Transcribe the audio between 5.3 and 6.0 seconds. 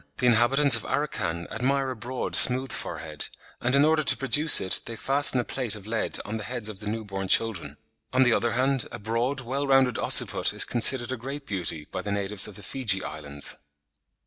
a plate of